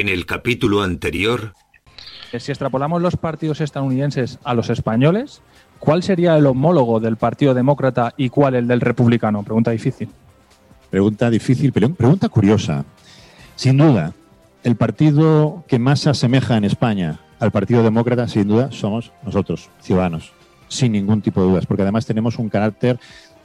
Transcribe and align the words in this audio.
En 0.00 0.08
el 0.08 0.24
capítulo 0.24 0.82
anterior... 0.82 1.52
Si 2.30 2.50
extrapolamos 2.50 3.02
los 3.02 3.18
partidos 3.18 3.60
estadounidenses 3.60 4.38
a 4.44 4.54
los 4.54 4.70
españoles, 4.70 5.42
¿cuál 5.78 6.02
sería 6.02 6.38
el 6.38 6.46
homólogo 6.46 7.00
del 7.00 7.18
Partido 7.18 7.52
Demócrata 7.52 8.14
y 8.16 8.30
cuál 8.30 8.54
el 8.54 8.66
del 8.66 8.80
Republicano? 8.80 9.42
Pregunta 9.42 9.72
difícil. 9.72 10.08
Pregunta 10.88 11.28
difícil, 11.28 11.72
pero 11.72 11.92
pregunta 11.92 12.30
curiosa. 12.30 12.86
Sin 13.56 13.76
duda, 13.76 14.14
el 14.64 14.74
partido 14.74 15.64
que 15.68 15.78
más 15.78 16.00
se 16.00 16.08
asemeja 16.08 16.56
en 16.56 16.64
España 16.64 17.20
al 17.38 17.50
Partido 17.50 17.82
Demócrata, 17.82 18.26
sin 18.26 18.48
duda, 18.48 18.72
somos 18.72 19.12
nosotros, 19.22 19.68
ciudadanos, 19.82 20.32
sin 20.68 20.92
ningún 20.92 21.20
tipo 21.20 21.42
de 21.42 21.50
dudas, 21.50 21.66
porque 21.66 21.82
además 21.82 22.06
tenemos 22.06 22.38
un 22.38 22.48
carácter 22.48 22.98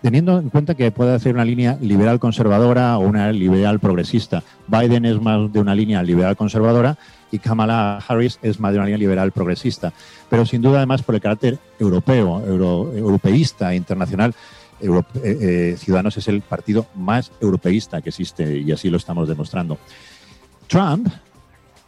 teniendo 0.05 0.37
en 0.37 0.51
cuenta 0.51 0.75
que 0.75 0.91
puede 0.91 1.15
hacer 1.15 1.33
una 1.33 1.43
línea 1.43 1.79
liberal 1.81 2.19
conservadora 2.19 2.95
o 2.99 3.01
una 3.01 3.31
liberal 3.31 3.79
progresista. 3.79 4.43
Biden 4.67 5.03
es 5.03 5.19
más 5.19 5.51
de 5.51 5.59
una 5.59 5.73
línea 5.73 6.03
liberal 6.03 6.37
conservadora 6.37 6.95
y 7.31 7.39
Kamala 7.39 7.97
Harris 8.07 8.37
es 8.43 8.59
más 8.59 8.71
de 8.71 8.77
una 8.77 8.85
línea 8.85 8.99
liberal 8.99 9.31
progresista. 9.31 9.93
Pero 10.29 10.45
sin 10.45 10.61
duda, 10.61 10.77
además, 10.77 11.01
por 11.01 11.15
el 11.15 11.21
carácter 11.21 11.57
europeo, 11.79 12.39
europeísta, 12.45 13.73
internacional, 13.73 14.35
eh, 14.79 14.89
eh, 15.23 15.75
Ciudadanos 15.79 16.15
es 16.17 16.27
el 16.27 16.41
partido 16.41 16.85
más 16.93 17.31
europeísta 17.41 17.99
que 18.03 18.09
existe 18.09 18.59
y 18.59 18.71
así 18.71 18.91
lo 18.91 18.97
estamos 18.97 19.27
demostrando. 19.27 19.79
Trump, 20.67 21.07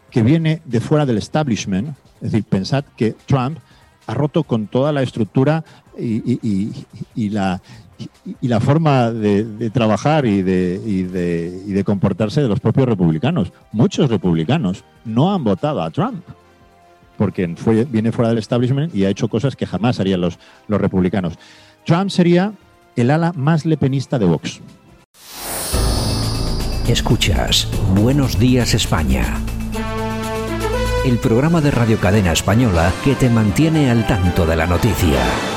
que 0.10 0.24
viene 0.24 0.64
de 0.66 0.80
fuera 0.80 1.06
del 1.06 1.20
establishment, 1.20 1.90
es 2.16 2.32
decir, 2.32 2.46
pensad 2.46 2.84
que 2.96 3.12
Trump 3.28 3.60
ha 4.08 4.16
roto 4.16 4.42
con 4.42 4.66
toda 4.66 4.92
la 4.92 5.04
estructura 5.04 5.64
y 6.00 7.30
la, 7.30 7.62
y, 7.98 8.48
la 8.48 8.60
forma 8.60 9.12
de, 9.12 9.70
trabajar 9.72 10.26
y 10.26 10.42
de, 10.42 10.80
de, 11.66 11.84
comportarse 11.84 12.42
de 12.42 12.48
los 12.48 12.60
propios 12.60 12.88
republicanos. 12.88 13.52
Muchos 13.72 14.10
republicanos 14.10 14.84
no 15.06 15.34
han 15.34 15.44
votado 15.44 15.82
a 15.82 15.90
Trump 15.90 16.24
porque 17.18 17.56
viene 17.90 18.12
fuera 18.12 18.30
del 18.30 18.38
establishment 18.38 18.94
y 18.94 19.06
ha 19.06 19.10
hecho 19.10 19.28
cosas 19.28 19.56
que 19.56 19.66
jamás 19.66 20.00
harían 20.00 20.22
los, 20.22 20.38
los 20.68 20.80
republicanos. 20.80 21.34
Trump 21.86 22.12
sería 22.12 22.54
el 22.96 23.12
ala 23.12 23.34
más 23.34 23.66
lepenista 23.66 24.20
de 24.20 24.26
Vox. 24.26 24.62
Escuchas 26.88 27.68
Buenos 27.96 28.40
Días 28.40 28.74
España. 28.74 29.42
El 31.06 31.18
programa 31.18 31.62
de 31.62 31.72
Radio 31.72 31.98
Cadena 32.00 32.32
Española 32.32 32.92
que 33.04 33.16
te 33.16 33.30
mantiene 33.30 33.90
al 33.90 34.06
tanto 34.08 34.46
de 34.46 34.56
la 34.56 34.68
noticia. 34.68 35.57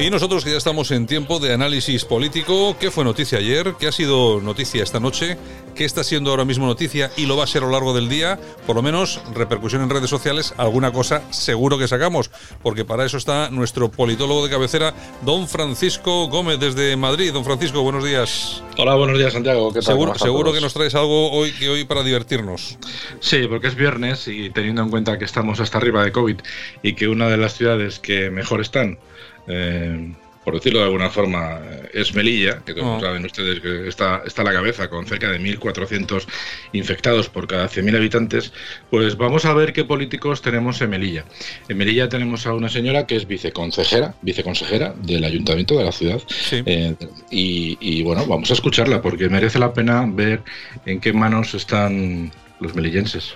Y 0.00 0.08
nosotros 0.08 0.44
que 0.44 0.52
ya 0.52 0.56
estamos 0.56 0.90
en 0.92 1.06
tiempo 1.06 1.40
de 1.40 1.52
análisis 1.52 2.06
político, 2.06 2.74
¿qué 2.80 2.90
fue 2.90 3.04
noticia 3.04 3.36
ayer? 3.36 3.74
¿Qué 3.78 3.86
ha 3.86 3.92
sido 3.92 4.40
noticia 4.40 4.82
esta 4.82 4.98
noche? 4.98 5.36
¿Qué 5.74 5.84
está 5.84 6.04
siendo 6.04 6.30
ahora 6.30 6.46
mismo 6.46 6.64
noticia 6.64 7.10
y 7.18 7.26
lo 7.26 7.36
va 7.36 7.44
a 7.44 7.46
ser 7.46 7.64
a 7.64 7.66
lo 7.66 7.72
largo 7.72 7.92
del 7.92 8.08
día? 8.08 8.38
Por 8.66 8.76
lo 8.76 8.82
menos 8.82 9.20
repercusión 9.34 9.82
en 9.82 9.90
redes 9.90 10.08
sociales, 10.08 10.54
alguna 10.56 10.90
cosa 10.90 11.22
seguro 11.30 11.76
que 11.76 11.86
sacamos, 11.86 12.30
porque 12.62 12.86
para 12.86 13.04
eso 13.04 13.18
está 13.18 13.50
nuestro 13.50 13.90
politólogo 13.90 14.42
de 14.42 14.50
cabecera, 14.50 14.94
don 15.20 15.46
Francisco 15.46 16.28
Gómez 16.28 16.58
desde 16.58 16.96
Madrid. 16.96 17.34
Don 17.34 17.44
Francisco, 17.44 17.82
buenos 17.82 18.02
días. 18.02 18.64
Hola, 18.78 18.94
buenos 18.94 19.18
días 19.18 19.34
Santiago. 19.34 19.68
¿Qué 19.68 19.80
tal? 19.80 19.84
Seguro, 19.84 20.14
seguro 20.14 20.52
que 20.54 20.62
nos 20.62 20.72
traes 20.72 20.94
algo 20.94 21.30
hoy, 21.30 21.52
hoy 21.68 21.84
para 21.84 22.02
divertirnos. 22.02 22.78
Sí, 23.20 23.46
porque 23.48 23.66
es 23.66 23.74
viernes 23.74 24.26
y 24.28 24.48
teniendo 24.48 24.80
en 24.80 24.88
cuenta 24.88 25.18
que 25.18 25.26
estamos 25.26 25.60
hasta 25.60 25.76
arriba 25.76 26.02
de 26.02 26.10
COVID 26.10 26.36
y 26.82 26.94
que 26.94 27.06
una 27.06 27.28
de 27.28 27.36
las 27.36 27.52
ciudades 27.52 27.98
que 27.98 28.30
mejor 28.30 28.62
están 28.62 28.98
eh, 29.46 30.12
por 30.44 30.54
decirlo 30.54 30.78
de 30.78 30.86
alguna 30.86 31.10
forma, 31.10 31.60
es 31.92 32.14
Melilla, 32.14 32.62
que 32.64 32.72
todos 32.72 32.98
oh. 32.98 33.00
saben 33.00 33.24
ustedes 33.24 33.60
que 33.60 33.88
está, 33.88 34.22
está 34.26 34.42
a 34.42 34.46
la 34.46 34.52
cabeza 34.52 34.88
con 34.88 35.06
cerca 35.06 35.30
de 35.30 35.38
1.400 35.38 36.26
infectados 36.72 37.28
por 37.28 37.46
cada 37.46 37.68
100.000 37.68 37.96
habitantes, 37.96 38.52
pues 38.90 39.16
vamos 39.16 39.44
a 39.44 39.52
ver 39.52 39.72
qué 39.72 39.84
políticos 39.84 40.40
tenemos 40.40 40.80
en 40.80 40.90
Melilla. 40.90 41.24
En 41.68 41.76
Melilla 41.76 42.08
tenemos 42.08 42.46
a 42.46 42.54
una 42.54 42.70
señora 42.70 43.06
que 43.06 43.16
es 43.16 43.26
viceconsejera, 43.26 44.14
viceconsejera 44.22 44.94
del 45.02 45.24
ayuntamiento 45.24 45.76
de 45.76 45.84
la 45.84 45.92
ciudad. 45.92 46.22
Eh, 46.50 46.94
y, 47.30 47.76
y, 47.80 48.02
bueno, 48.02 48.24
vamos 48.26 48.50
a 48.50 48.54
escucharla 48.54 49.02
porque 49.02 49.28
merece 49.28 49.58
la 49.58 49.74
pena 49.74 50.06
ver 50.08 50.42
en 50.86 51.00
qué 51.00 51.12
manos 51.12 51.54
están 51.54 52.32
los 52.60 52.74
melillenses. 52.74 53.34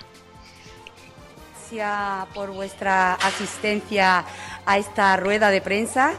Gracias 1.74 2.28
por 2.34 2.52
vuestra 2.52 3.14
asistencia 3.14 4.24
a 4.64 4.78
esta 4.78 5.16
rueda 5.16 5.50
de 5.50 5.60
prensa. 5.60 6.12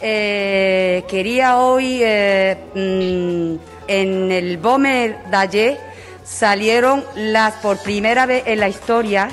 Eh, 0.00 1.04
quería 1.08 1.58
hoy, 1.58 2.00
eh, 2.02 2.56
mm, 2.74 3.86
en 3.86 4.32
el 4.32 4.56
Bomer 4.56 5.24
de 5.30 5.78
salieron 6.24 7.04
las, 7.14 7.54
por 7.54 7.78
primera 7.78 8.26
vez 8.26 8.42
en 8.46 8.58
la 8.58 8.68
historia 8.68 9.28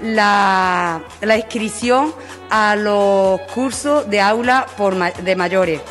la, 0.00 1.02
inscripción 1.22 2.14
a 2.48 2.74
los 2.74 3.38
cursos 3.52 4.08
de 4.08 4.18
aula 4.18 4.66
por, 4.78 4.94
de 4.96 5.36
mayores. 5.36 5.82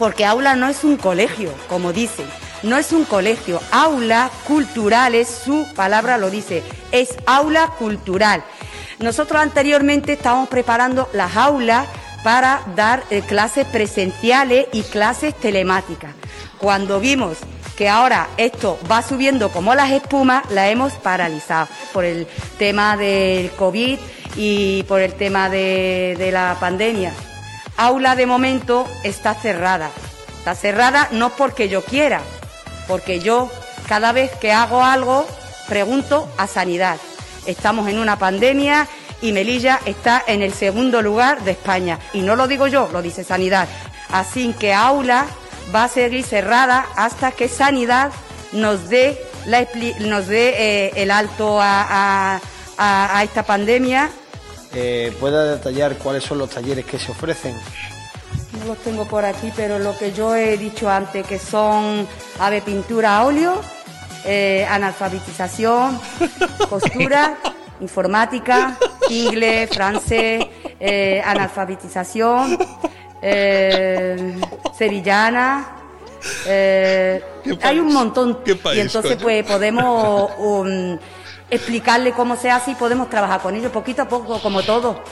Porque 0.00 0.24
aula 0.24 0.56
no 0.56 0.68
es 0.68 0.82
un 0.82 0.96
colegio, 0.96 1.52
como 1.68 1.92
dicen. 1.92 2.26
No 2.62 2.76
es 2.76 2.92
un 2.92 3.04
colegio. 3.04 3.60
Aula 3.70 4.30
cultural 4.46 5.14
es 5.14 5.28
su 5.28 5.66
palabra, 5.74 6.18
lo 6.18 6.30
dice. 6.30 6.62
Es 6.90 7.16
aula 7.26 7.68
cultural. 7.78 8.42
Nosotros 8.98 9.40
anteriormente 9.40 10.14
estábamos 10.14 10.48
preparando 10.48 11.08
las 11.12 11.36
aulas 11.36 11.86
para 12.24 12.60
dar 12.74 13.04
eh, 13.10 13.22
clases 13.22 13.64
presenciales 13.66 14.66
y 14.72 14.82
clases 14.82 15.34
telemáticas. 15.36 16.12
Cuando 16.58 16.98
vimos 16.98 17.38
que 17.76 17.88
ahora 17.88 18.26
esto 18.36 18.76
va 18.90 19.02
subiendo 19.02 19.50
como 19.50 19.76
las 19.76 19.92
espumas, 19.92 20.50
la 20.50 20.68
hemos 20.68 20.94
paralizado 20.94 21.68
por 21.92 22.04
el 22.04 22.26
tema 22.58 22.96
del 22.96 23.52
COVID 23.52 24.00
y 24.34 24.82
por 24.84 25.00
el 25.00 25.14
tema 25.14 25.48
de, 25.48 26.16
de 26.18 26.32
la 26.32 26.56
pandemia. 26.58 27.12
Aula 27.76 28.16
de 28.16 28.26
momento 28.26 28.84
está 29.04 29.34
cerrada. 29.34 29.92
Está 30.38 30.56
cerrada 30.56 31.08
no 31.12 31.30
porque 31.30 31.68
yo 31.68 31.84
quiera, 31.84 32.20
porque 32.88 33.20
yo 33.20 33.50
cada 33.86 34.10
vez 34.10 34.32
que 34.32 34.50
hago 34.50 34.82
algo 34.82 35.24
pregunto 35.68 36.28
a 36.38 36.48
sanidad 36.48 36.98
estamos 37.46 37.88
en 37.88 37.98
una 37.98 38.18
pandemia 38.18 38.86
y 39.20 39.32
Melilla 39.32 39.80
está 39.84 40.22
en 40.26 40.42
el 40.42 40.52
segundo 40.52 41.02
lugar 41.02 41.42
de 41.44 41.52
España. 41.52 41.98
Y 42.12 42.20
no 42.20 42.36
lo 42.36 42.46
digo 42.46 42.66
yo, 42.66 42.88
lo 42.92 43.02
dice 43.02 43.24
Sanidad. 43.24 43.68
Así 44.10 44.54
que 44.58 44.72
aula 44.72 45.26
va 45.74 45.84
a 45.84 45.88
seguir 45.88 46.24
cerrada 46.24 46.86
hasta 46.96 47.32
que 47.32 47.48
Sanidad 47.48 48.12
nos 48.52 48.88
dé, 48.88 49.18
la, 49.46 49.66
nos 50.00 50.28
dé 50.28 50.54
eh, 50.56 50.92
el 50.96 51.10
alto 51.10 51.58
a, 51.60 52.40
esta 53.22 53.42
pandemia. 53.42 54.10
Eh, 54.72 55.12
¿Puede 55.18 55.56
detallar 55.56 55.96
cuáles 55.96 56.22
son 56.22 56.38
los 56.38 56.50
talleres 56.50 56.84
que 56.84 56.98
se 56.98 57.10
ofrecen? 57.10 57.54
No 58.58 58.64
los 58.66 58.78
tengo 58.78 59.04
por 59.04 59.24
aquí, 59.24 59.52
pero 59.54 59.78
lo 59.78 59.96
que 59.96 60.12
yo 60.12 60.34
he 60.34 60.56
dicho 60.56 60.88
antes, 60.90 61.26
que 61.26 61.38
son 61.38 62.06
ave 62.38 62.62
pintura 62.62 63.24
óleo, 63.24 63.60
eh, 64.24 64.66
analfabetización, 64.68 66.00
costura, 66.68 67.38
informática, 67.80 68.76
inglés, 69.10 69.70
francés, 69.72 70.44
eh, 70.80 71.22
analfabetización, 71.24 72.58
eh, 73.22 74.40
sevillana. 74.76 75.76
hay 77.62 77.78
un 77.78 77.92
montón. 77.92 78.40
y 78.74 78.80
entonces 78.80 79.16
pues 79.22 79.44
podemos 79.44 80.30
um, 80.38 80.98
explicarle 81.50 82.12
cómo 82.12 82.36
se 82.36 82.50
hace 82.50 82.72
y 82.72 82.74
podemos 82.74 83.08
trabajar 83.08 83.40
con 83.40 83.54
ellos 83.54 83.72
poquito 83.72 84.02
a 84.02 84.08
poco, 84.08 84.40
como 84.40 84.62
todo. 84.62 85.02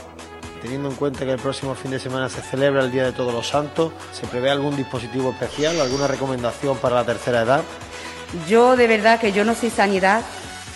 Teniendo 0.61 0.89
en 0.89 0.95
cuenta 0.95 1.25
que 1.25 1.31
el 1.31 1.39
próximo 1.39 1.75
fin 1.75 1.91
de 1.91 1.99
semana 1.99 2.29
se 2.29 2.41
celebra 2.41 2.83
el 2.83 2.91
Día 2.91 3.05
de 3.05 3.11
Todos 3.11 3.33
los 3.33 3.47
Santos, 3.47 3.91
¿se 4.11 4.25
prevé 4.27 4.49
algún 4.49 4.75
dispositivo 4.75 5.31
especial, 5.31 5.79
alguna 5.79 6.07
recomendación 6.07 6.77
para 6.77 6.95
la 6.95 7.05
tercera 7.05 7.41
edad? 7.43 7.63
Yo 8.47 8.75
de 8.75 8.87
verdad 8.87 9.19
que 9.19 9.31
yo 9.31 9.45
no 9.45 9.55
soy 9.55 9.69
sanidad, 9.69 10.23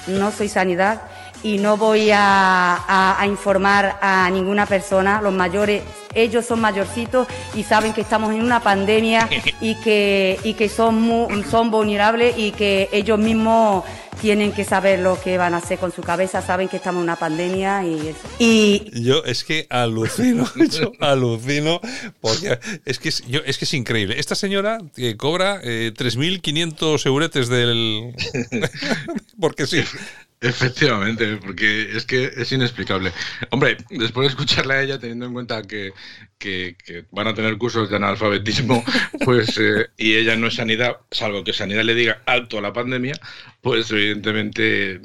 no 0.07 0.31
soy 0.31 0.49
sanidad 0.49 1.01
y 1.43 1.57
no 1.57 1.77
voy 1.77 2.11
a, 2.13 3.17
informar 3.25 3.97
a 4.01 4.29
ninguna 4.29 4.65
persona. 4.65 5.21
Los 5.21 5.33
mayores, 5.33 5.83
ellos 6.13 6.45
son 6.45 6.61
mayorcitos 6.61 7.27
y 7.55 7.63
saben 7.63 7.93
que 7.93 8.01
estamos 8.01 8.33
en 8.33 8.43
una 8.43 8.59
pandemia 8.59 9.27
y 9.61 9.75
que, 9.75 10.39
y 10.43 10.53
que 10.53 10.69
son, 10.69 11.43
son 11.49 11.71
vulnerables 11.71 12.37
y 12.37 12.51
que 12.51 12.89
ellos 12.91 13.19
mismos 13.19 13.83
tienen 14.21 14.51
que 14.51 14.63
saber 14.63 14.99
lo 14.99 15.19
que 15.19 15.37
van 15.37 15.53
a 15.55 15.57
hacer 15.57 15.79
con 15.79 15.91
su 15.91 16.01
cabeza, 16.03 16.41
saben 16.41 16.69
que 16.69 16.77
estamos 16.77 16.99
en 16.99 17.03
una 17.03 17.15
pandemia 17.15 17.83
y. 17.83 18.91
Yo 19.01 19.23
es 19.25 19.43
que 19.43 19.65
alucino, 19.69 20.45
alucino, 20.99 21.81
porque 22.21 22.59
es 22.85 22.99
que 22.99 23.09
es, 23.09 23.25
yo, 23.27 23.41
es 23.45 23.57
que 23.57 23.65
es 23.65 23.73
increíble. 23.73 24.19
Esta 24.19 24.35
señora 24.35 24.77
que 24.95 25.17
cobra 25.17 25.59
eh, 25.63 25.91
3.500 25.95 27.05
euretes 27.05 27.49
del... 27.49 28.13
porque 29.39 29.65
sí, 29.65 29.83
Efectivamente, 30.43 31.37
porque 31.37 31.95
es 31.95 32.03
que 32.03 32.31
es 32.35 32.51
inexplicable. 32.51 33.11
Hombre, 33.51 33.77
después 33.91 34.25
de 34.25 34.29
escucharle 34.29 34.73
a 34.73 34.81
ella, 34.81 34.99
teniendo 34.99 35.27
en 35.27 35.33
cuenta 35.33 35.61
que, 35.61 35.93
van 37.11 37.27
a 37.27 37.35
tener 37.35 37.59
cursos 37.59 37.91
de 37.91 37.97
analfabetismo, 37.97 38.83
pues 39.23 39.55
eh, 39.59 39.89
y 39.97 40.15
ella 40.15 40.35
no 40.35 40.47
es 40.47 40.55
sanidad, 40.55 40.97
salvo 41.11 41.43
que 41.43 41.53
sanidad 41.53 41.83
le 41.83 41.93
diga 41.93 42.23
alto 42.25 42.57
a 42.57 42.61
la 42.61 42.73
pandemia, 42.73 43.13
pues 43.61 43.91
evidentemente 43.91 44.99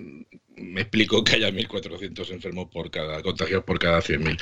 me 0.56 0.80
explico 0.80 1.22
que 1.22 1.36
haya 1.36 1.50
1.400 1.50 2.30
enfermos 2.30 2.68
por 2.72 2.90
cada, 2.90 3.22
contagios 3.22 3.62
por 3.62 3.78
cada 3.78 3.98
100.000. 3.98 4.40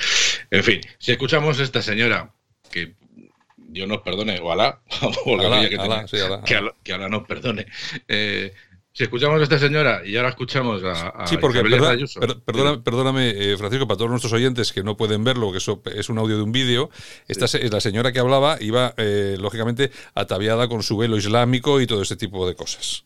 En 0.49 0.63
fin, 0.63 0.79
si 0.97 1.11
escuchamos 1.11 1.59
a 1.59 1.63
esta 1.63 1.81
señora, 1.81 2.33
que 2.71 2.93
Dios 3.57 3.89
nos 3.89 4.01
perdone, 4.01 4.39
o 4.39 4.49
Alá, 4.49 4.79
o 5.25 5.35
la 5.35 5.61
que, 5.67 5.77
que, 6.83 6.93
Alá, 6.93 7.09
nos 7.09 7.27
perdone, 7.27 7.65
eh, 8.07 8.53
si 8.95 9.03
escuchamos 9.03 9.41
a 9.41 9.43
esta 9.43 9.59
señora 9.59 10.03
y 10.05 10.15
ahora 10.15 10.29
escuchamos 10.29 10.81
a, 10.85 11.27
sí, 11.27 11.35
porque 11.37 11.61
perdóname, 12.81 13.29
eh, 13.31 13.57
Francisco, 13.57 13.85
para 13.87 13.97
todos 13.97 14.09
nuestros 14.09 14.31
oyentes 14.31 14.71
que 14.71 14.83
no 14.83 14.95
pueden 14.95 15.25
verlo, 15.25 15.51
que 15.51 15.57
eso 15.57 15.81
es 15.93 16.07
un 16.07 16.17
audio 16.17 16.37
de 16.37 16.43
un 16.43 16.53
vídeo, 16.53 16.89
esta 17.27 17.43
es 17.43 17.73
la 17.73 17.81
señora 17.81 18.13
que 18.13 18.19
hablaba 18.19 18.57
iba 18.61 18.93
eh, 18.95 19.35
lógicamente 19.37 19.91
ataviada 20.13 20.69
con 20.69 20.81
su 20.81 20.95
velo 20.95 21.17
islámico 21.17 21.81
y 21.81 21.87
todo 21.87 22.03
ese 22.03 22.15
tipo 22.15 22.47
de 22.47 22.55
cosas. 22.55 23.03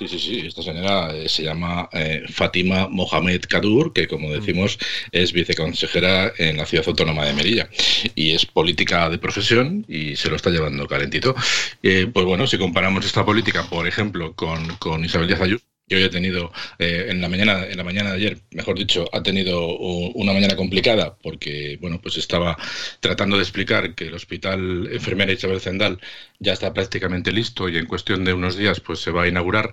Sí, 0.00 0.08
sí, 0.08 0.18
sí. 0.18 0.46
Esta 0.46 0.62
señora 0.62 1.14
eh, 1.14 1.28
se 1.28 1.42
llama 1.42 1.86
eh, 1.92 2.22
Fátima 2.26 2.88
Mohamed 2.88 3.42
Kadur, 3.46 3.92
que 3.92 4.08
como 4.08 4.32
decimos 4.32 4.78
es 5.12 5.30
viceconsejera 5.34 6.32
en 6.38 6.56
la 6.56 6.64
ciudad 6.64 6.88
autónoma 6.88 7.26
de 7.26 7.34
Melilla. 7.34 7.68
Y 8.14 8.30
es 8.30 8.46
política 8.46 9.10
de 9.10 9.18
profesión 9.18 9.84
y 9.88 10.16
se 10.16 10.30
lo 10.30 10.36
está 10.36 10.48
llevando 10.48 10.88
calentito. 10.88 11.34
Eh, 11.82 12.06
pues 12.10 12.24
bueno, 12.24 12.46
si 12.46 12.56
comparamos 12.56 13.04
esta 13.04 13.26
política, 13.26 13.68
por 13.68 13.86
ejemplo, 13.86 14.34
con, 14.34 14.74
con 14.76 15.04
Isabel 15.04 15.28
Díaz 15.28 15.42
Ayuso, 15.42 15.69
hoy 15.96 16.04
ha 16.04 16.10
tenido 16.10 16.52
eh, 16.78 17.06
en 17.08 17.20
la 17.20 17.28
mañana 17.28 17.66
en 17.66 17.76
la 17.76 17.84
mañana 17.84 18.10
de 18.10 18.16
ayer 18.16 18.38
mejor 18.50 18.78
dicho 18.78 19.08
ha 19.12 19.22
tenido 19.22 19.76
una 19.78 20.32
mañana 20.32 20.56
complicada 20.56 21.16
porque 21.22 21.78
bueno 21.80 22.00
pues 22.00 22.16
estaba 22.16 22.56
tratando 23.00 23.36
de 23.36 23.42
explicar 23.42 23.94
que 23.94 24.04
el 24.06 24.14
hospital 24.14 24.88
enfermera 24.92 25.32
Isabel 25.32 25.60
Zendal 25.60 26.00
ya 26.38 26.52
está 26.52 26.72
prácticamente 26.72 27.32
listo 27.32 27.68
y 27.68 27.76
en 27.76 27.86
cuestión 27.86 28.24
de 28.24 28.32
unos 28.32 28.56
días 28.56 28.80
pues 28.80 29.00
se 29.00 29.10
va 29.10 29.24
a 29.24 29.28
inaugurar 29.28 29.72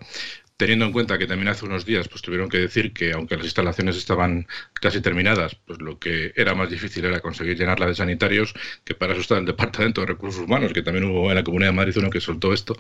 teniendo 0.58 0.86
en 0.86 0.92
cuenta 0.92 1.18
que 1.20 1.28
también 1.28 1.48
hace 1.50 1.66
unos 1.66 1.86
días 1.86 2.08
pues 2.08 2.24
tuvieron 2.24 2.50
que 2.50 2.58
decir 2.58 2.92
que 2.92 3.14
aunque 3.14 3.38
las 3.38 3.46
instalaciones 3.46 3.96
estaban 3.96 4.48
casi 4.74 5.02
terminadas, 5.02 5.56
pues 5.56 5.80
lo 5.80 6.00
que 6.00 6.34
era 6.36 6.56
más 6.56 6.70
difícil 6.70 7.06
era 7.06 7.20
conseguir 7.20 7.58
llenarla 7.58 7.86
de 7.86 7.96
sanitarios, 7.96 8.54
que 8.84 8.96
para 8.96 9.14
eso 9.14 9.22
está 9.22 9.38
el 9.38 9.46
Departamento 9.46 10.02
de 10.02 10.08
Recursos 10.08 10.42
Humanos, 10.42 10.74
que 10.74 10.82
también 10.82 11.06
hubo 11.06 11.30
en 11.30 11.36
la 11.36 11.44
Comunidad 11.44 11.70
de 11.70 11.76
Madrid 11.76 11.98
uno 11.98 12.10
que 12.10 12.20
soltó 12.20 12.54
esto, 12.54 12.76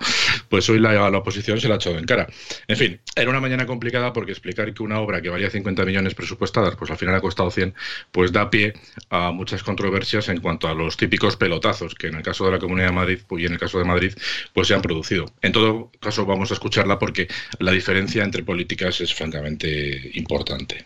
pues 0.50 0.68
hoy 0.70 0.80
la, 0.80 1.08
oposición 1.10 1.60
se 1.60 1.68
la 1.68 1.76
ha 1.76 1.78
echado 1.78 1.98
en 1.98 2.06
cara. 2.06 2.28
En 2.68 2.78
fin, 2.78 3.00
era 3.16 3.30
una 3.30 3.40
mañana 3.40 3.66
complicada 3.66 4.12
porque 4.12 4.32
explicar 4.32 4.74
que 4.74 4.84
una 4.84 5.00
obra 5.00 5.22
que 5.22 5.30
valía 5.30 5.50
50 5.50 5.86
millones 5.86 6.16
presupuestadas, 6.16 6.76
pues 6.76 6.90
al 6.90 6.98
final 6.98 7.16
ha 7.16 7.22
costado 7.22 7.52
100, 7.52 7.74
pues 8.12 8.32
da 8.32 8.50
pie 8.50 8.74
a 9.10 9.32
muchas 9.32 9.64
controversias 9.64 10.30
en 10.30 10.42
cuanto 10.42 10.68
a 10.68 10.74
los 10.74 10.98
típicos 10.98 11.38
pelotazos 11.38 11.96
que 11.96 12.08
en 12.08 12.16
el 12.16 12.24
caso 12.24 12.46
de 12.46 12.52
la 12.52 12.60
Comunidad 12.60 12.88
de 12.88 12.94
Madrid 12.94 13.20
y 13.32 13.46
en 13.46 13.54
el 13.54 13.60
caso 13.60 13.78
de 13.78 13.86
Madrid, 13.86 14.14
pues 14.54 14.68
se 14.68 14.74
han 14.74 14.82
producido. 14.82 15.26
En 15.42 15.52
todo 15.52 15.92
caso, 16.00 16.26
vamos 16.26 16.52
a 16.52 16.56
escucharla 16.56 16.98
porque 17.00 17.28
diferencia 17.72 18.24
entre 18.24 18.44
políticas 18.44 19.02
es 19.02 19.14
francamente 19.14 20.12
importante. 20.16 20.86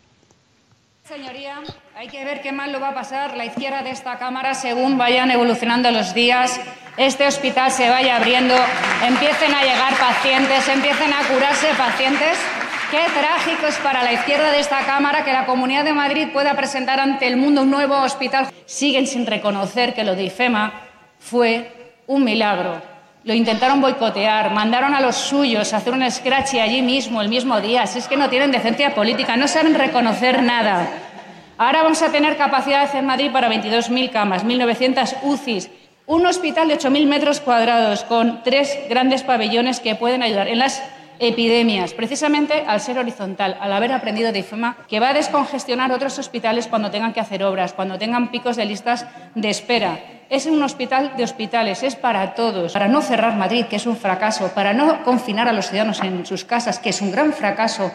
Señoría, 1.08 1.60
hay 1.96 2.08
que 2.08 2.24
ver 2.24 2.42
qué 2.42 2.52
mal 2.52 2.72
lo 2.72 2.80
va 2.80 2.90
a 2.90 2.94
pasar 2.94 3.36
la 3.36 3.46
izquierda 3.46 3.84
de 3.84 3.92
esta 3.92 4.18
Cámara 4.18 4.54
según 4.54 4.98
vayan 4.98 5.30
evolucionando 5.30 5.92
los 5.92 6.14
días, 6.14 6.60
este 6.98 7.26
hospital 7.26 7.72
se 7.72 7.90
vaya 7.90 8.18
abriendo, 8.18 8.54
empiecen 9.06 9.54
a 9.54 9.64
llegar 9.64 9.98
pacientes, 9.98 10.68
empiecen 10.68 11.14
a 11.14 11.28
curarse 11.28 11.68
pacientes. 11.78 12.38
Qué 12.92 13.00
trágico 13.18 13.68
es 13.68 13.78
para 13.78 14.04
la 14.04 14.12
izquierda 14.12 14.52
de 14.52 14.60
esta 14.60 14.86
Cámara 14.86 15.24
que 15.24 15.32
la 15.32 15.46
Comunidad 15.46 15.86
de 15.86 15.94
Madrid 15.94 16.28
pueda 16.34 16.54
presentar 16.56 17.00
ante 17.00 17.28
el 17.28 17.38
mundo 17.38 17.62
un 17.62 17.72
nuevo 17.72 17.98
hospital. 18.02 18.50
Siguen 18.66 19.08
sin 19.08 19.26
reconocer 19.26 19.94
que 19.94 20.04
lo 20.04 20.16
de 20.16 20.24
IFEMA 20.24 20.82
fue 21.18 21.96
un 22.08 22.26
milagro, 22.26 22.82
lo 23.24 23.34
intentaron 23.34 23.82
boicotear, 23.82 24.52
mandaron 24.52 24.96
a 24.96 25.02
los 25.02 25.16
suyos 25.16 25.74
a 25.74 25.78
hacer 25.78 25.94
un 25.94 26.10
scratch 26.10 26.56
allí 26.56 26.82
mismo, 26.82 27.22
el 27.22 27.30
mismo 27.30 27.62
día. 27.62 27.86
Si 27.86 28.00
es 28.00 28.08
que 28.08 28.18
no 28.18 28.30
tienen 28.30 28.52
decencia 28.52 28.96
política, 28.96 29.38
no 29.38 29.48
saben 29.48 29.76
reconocer 29.76 30.42
nada. 30.42 30.88
Ahora 31.58 31.84
vamos 31.84 32.02
a 32.02 32.12
tener 32.12 32.38
capacidad 32.38 32.82
hacer 32.82 33.04
Madrid 33.04 33.32
para 33.32 33.50
22.000 33.50 34.10
camas, 34.10 34.44
1.900 34.44 35.18
UCIs, 35.22 35.70
un 36.08 36.26
hospital 36.26 36.68
de 36.68 36.80
8.000 36.80 37.06
metros 37.06 37.40
cuadrados 37.40 38.04
con 38.04 38.42
tres 38.44 38.76
grandes 38.90 39.22
pabellones 39.22 39.80
que 39.80 39.94
pueden 39.94 40.24
ayudar 40.24 40.48
en 40.48 40.58
las 40.58 40.82
epidemias, 41.22 41.94
precisamente 41.94 42.64
al 42.66 42.82
ser 42.82 42.98
horizontal, 42.98 43.56
al 43.62 43.72
haber 43.72 43.94
aprendido 43.94 44.32
de 44.32 44.40
IFEMA, 44.40 44.76
que 44.90 45.00
va 45.00 45.10
a 45.10 45.14
descongestionar 45.14 45.92
otros 45.92 46.18
hospitales 46.18 46.66
cuando 46.66 46.90
tengan 46.90 47.14
que 47.14 47.20
hacer 47.20 47.44
obras, 47.44 47.74
cuando 47.74 48.00
tengan 48.00 48.32
picos 48.32 48.56
de 48.56 48.66
listas 48.66 49.06
de 49.36 49.50
espera. 49.50 50.00
Es 50.32 50.48
un 50.48 50.64
hospital 50.64 51.14
de 51.16 51.24
hospitales, 51.24 51.84
es 51.84 51.96
para 51.96 52.34
todos, 52.34 52.74
para 52.74 52.88
no 52.88 53.04
cerrar 53.04 53.38
Madrid, 53.38 53.66
que 53.66 53.76
es 53.76 53.86
un 53.86 53.98
fracaso, 53.98 54.50
para 54.56 54.74
no 54.74 55.04
confinar 55.04 55.48
a 55.48 55.54
los 55.54 55.70
ciudadanos 55.70 56.02
en 56.02 56.26
sus 56.26 56.44
casas, 56.44 56.80
que 56.80 56.90
es 56.90 57.02
un 57.02 57.12
gran 57.12 57.34
fracaso, 57.34 57.92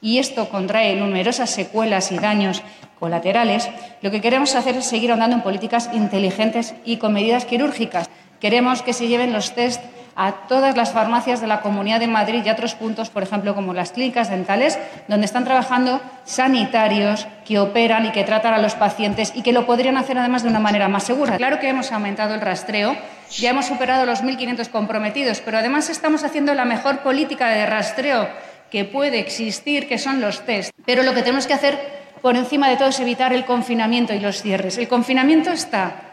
y 0.00 0.16
esto 0.16 0.48
contrae 0.48 0.96
numerosas 0.96 1.50
secuelas 1.50 2.10
y 2.12 2.18
daños 2.18 2.62
colaterales, 2.98 3.68
lo 4.00 4.10
que 4.10 4.22
queremos 4.22 4.54
hacer 4.54 4.76
es 4.76 4.86
seguir 4.86 5.12
andando 5.12 5.36
en 5.36 5.42
políticas 5.42 5.90
inteligentes 5.92 6.74
y 6.86 6.96
con 6.96 7.12
medidas 7.12 7.44
quirúrgicas. 7.44 8.08
Queremos 8.40 8.80
que 8.80 8.94
se 8.94 9.06
lleven 9.06 9.34
los 9.34 9.54
test 9.54 9.82
a 10.22 10.32
todas 10.32 10.76
las 10.76 10.92
farmacias 10.92 11.40
de 11.40 11.46
la 11.46 11.62
Comunidad 11.62 11.98
de 11.98 12.06
Madrid 12.06 12.42
y 12.44 12.50
a 12.50 12.52
otros 12.52 12.74
puntos, 12.74 13.08
por 13.08 13.22
ejemplo, 13.22 13.54
como 13.54 13.72
las 13.72 13.92
clínicas 13.92 14.28
dentales, 14.28 14.78
donde 15.08 15.24
están 15.24 15.44
trabajando 15.44 15.98
sanitarios 16.26 17.26
que 17.46 17.58
operan 17.58 18.04
y 18.04 18.12
que 18.12 18.22
tratan 18.22 18.52
a 18.52 18.58
los 18.58 18.74
pacientes 18.74 19.32
y 19.34 19.40
que 19.40 19.54
lo 19.54 19.64
podrían 19.64 19.96
hacer 19.96 20.18
además 20.18 20.42
de 20.42 20.50
una 20.50 20.60
manera 20.60 20.88
más 20.88 21.04
segura. 21.04 21.38
Claro 21.38 21.58
que 21.58 21.70
hemos 21.70 21.90
aumentado 21.90 22.34
el 22.34 22.42
rastreo, 22.42 22.94
ya 23.30 23.48
hemos 23.48 23.64
superado 23.64 24.04
los 24.04 24.22
1.500 24.22 24.68
comprometidos, 24.68 25.40
pero 25.40 25.56
además 25.56 25.88
estamos 25.88 26.22
haciendo 26.22 26.52
la 26.52 26.66
mejor 26.66 26.98
política 26.98 27.48
de 27.48 27.64
rastreo 27.64 28.28
que 28.70 28.84
puede 28.84 29.20
existir, 29.20 29.88
que 29.88 29.96
son 29.96 30.20
los 30.20 30.44
test. 30.44 30.70
Pero 30.84 31.02
lo 31.02 31.14
que 31.14 31.22
tenemos 31.22 31.46
que 31.46 31.54
hacer 31.54 31.78
por 32.20 32.36
encima 32.36 32.68
de 32.68 32.76
todo 32.76 32.88
es 32.88 33.00
evitar 33.00 33.32
el 33.32 33.46
confinamiento 33.46 34.12
y 34.12 34.20
los 34.20 34.42
cierres. 34.42 34.76
El 34.76 34.86
confinamiento 34.86 35.50
está 35.50 36.09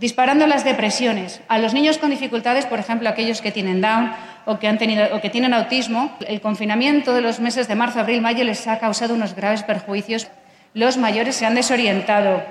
disparando 0.00 0.46
las 0.46 0.64
depresiones. 0.64 1.42
A 1.46 1.58
los 1.58 1.74
niños 1.74 1.98
con 1.98 2.10
dificultades, 2.10 2.64
por 2.64 2.78
ejemplo, 2.78 3.08
aquellos 3.08 3.42
que 3.42 3.52
tienen 3.52 3.82
Down 3.82 4.12
o 4.46 4.58
que, 4.58 5.10
o 5.12 5.20
que 5.20 5.30
tienen 5.30 5.52
autismo, 5.52 6.16
el 6.26 6.40
confinamiento 6.40 7.12
de 7.12 7.20
los 7.20 7.38
meses 7.38 7.68
de 7.68 7.74
marzo, 7.74 8.00
abril, 8.00 8.22
mayo 8.22 8.42
les 8.42 8.66
ha 8.66 8.78
causado 8.78 9.14
unos 9.14 9.36
graves 9.36 9.62
perjuicios. 9.62 10.28
Los 10.72 10.96
mayores 10.96 11.36
se 11.36 11.44
han 11.44 11.54
desorientado 11.54 12.42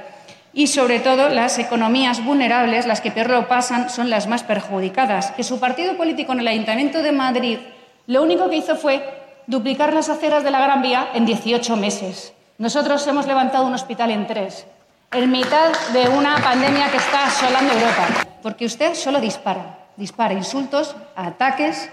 y, 0.54 0.68
sobre 0.68 1.00
todo, 1.00 1.30
las 1.30 1.58
economías 1.58 2.24
vulnerables, 2.24 2.86
las 2.86 3.02
que 3.02 3.12
peor 3.12 3.32
lo 3.32 3.48
pasan, 3.48 3.90
son 3.90 4.12
las 4.12 4.28
más 4.28 4.44
perjudicadas. 4.44 5.32
Que 5.32 5.44
su 5.44 5.60
partido 5.60 5.98
político 5.98 6.34
en 6.34 6.42
el 6.42 6.48
Ayuntamiento 6.48 7.02
de 7.02 7.12
Madrid 7.12 7.58
lo 8.06 8.22
único 8.22 8.50
que 8.50 8.58
hizo 8.58 8.76
fue 8.76 9.04
duplicar 9.48 9.94
las 9.94 10.10
aceras 10.10 10.44
de 10.44 10.52
la 10.52 10.62
Gran 10.62 10.84
Vía 10.84 11.10
en 11.16 11.26
18 11.26 11.76
meses. 11.78 12.34
Nosotros 12.60 13.06
hemos 13.08 13.26
levantado 13.26 13.66
un 13.66 13.74
hospital 13.74 14.12
en 14.12 14.28
tres 14.28 14.68
en 15.12 15.32
mitad 15.32 15.72
de 15.92 16.08
una 16.08 16.38
pandemia 16.38 16.92
que 16.92 16.98
está 16.98 17.26
asolando 17.26 17.74
Europa. 17.74 18.08
Porque 18.44 18.66
usted 18.66 18.94
solo 18.94 19.20
dispara, 19.20 19.80
dispara 19.98 20.34
insultos, 20.34 20.96
ataques 21.16 21.90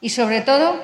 y 0.00 0.10
sobre 0.10 0.42
todo 0.42 0.76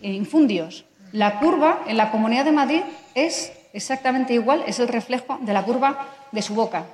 infundios. 0.00 0.84
La 1.12 1.38
curva 1.38 1.80
en 1.86 1.96
la 1.96 2.10
Comunidad 2.10 2.44
de 2.44 2.52
Madrid 2.52 2.82
es 3.14 3.52
exactamente 3.72 4.32
igual, 4.34 4.64
es 4.66 4.80
el 4.80 4.88
reflejo 4.88 5.38
de 5.40 5.52
la 5.52 5.62
curva 5.62 6.06
de 6.32 6.42
su 6.42 6.54
boca. 6.54 6.84